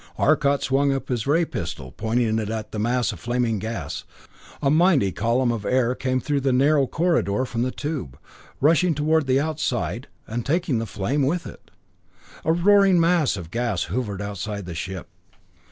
Arcot 0.17 0.63
swung 0.63 0.91
up 0.91 1.09
his 1.09 1.27
ray 1.27 1.45
pistol, 1.45 1.91
pointing 1.91 2.39
it 2.39 2.49
at 2.49 2.71
the 2.71 2.79
mass 2.79 3.11
of 3.11 3.19
flaming 3.19 3.59
gas. 3.59 4.03
A 4.59 4.71
mighty 4.71 5.11
column 5.11 5.51
of 5.51 5.63
air 5.63 5.93
came 5.93 6.19
through 6.19 6.41
the 6.41 6.51
narrow 6.51 6.87
corridor 6.87 7.45
from 7.45 7.61
the 7.61 7.69
tube, 7.69 8.17
rushing 8.59 8.95
toward 8.95 9.27
the 9.27 9.39
outside, 9.39 10.07
and 10.25 10.43
taking 10.43 10.79
the 10.79 10.87
flame 10.87 11.21
with 11.21 11.45
it. 11.45 11.69
A 12.43 12.51
roaring 12.51 12.99
mass 12.99 13.37
of 13.37 13.51
gas 13.51 13.83
hovered 13.93 14.23
outside 14.23 14.61
of 14.61 14.65
the 14.65 14.73
ship. 14.73 15.07